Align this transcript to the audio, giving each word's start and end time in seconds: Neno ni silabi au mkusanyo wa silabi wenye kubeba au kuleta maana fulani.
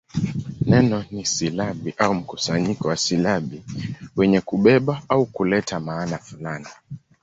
Neno 0.65 1.03
ni 1.13 1.25
silabi 1.25 1.93
au 1.97 2.13
mkusanyo 2.13 2.75
wa 2.81 2.97
silabi 2.97 3.63
wenye 4.15 4.41
kubeba 4.41 5.01
au 5.09 5.25
kuleta 5.25 5.79
maana 5.79 6.17
fulani. 6.17 6.67